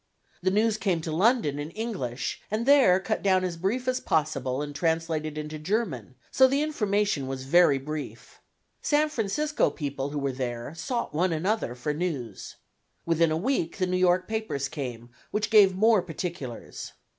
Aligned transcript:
The 0.41 0.49
news 0.49 0.77
came 0.79 0.99
to 1.01 1.11
London 1.11 1.59
in 1.59 1.69
English, 1.69 2.41
and 2.49 2.65
there 2.65 2.99
cut 2.99 3.21
down 3.21 3.43
as 3.43 3.55
brief 3.55 3.87
as 3.87 3.99
possible 3.99 4.63
and 4.63 4.73
translated 4.73 5.37
into 5.37 5.59
German, 5.59 6.15
so 6.31 6.47
the 6.47 6.63
information 6.63 7.27
was 7.27 7.43
very 7.43 7.77
brief. 7.77 8.41
San 8.81 9.09
Francisco 9.09 9.69
people 9.69 10.09
who 10.09 10.17
were 10.17 10.31
there 10.31 10.73
sought 10.73 11.13
one 11.13 11.31
another 11.31 11.75
for 11.75 11.93
news. 11.93 12.55
Within 13.05 13.29
a 13.29 13.37
week 13.37 13.77
the 13.77 13.85
New 13.85 13.95
York 13.97 14.27
papers 14.27 14.67
came, 14.67 15.11
which 15.29 15.51
gave 15.51 15.75
more 15.75 16.01
particulars. 16.01 16.93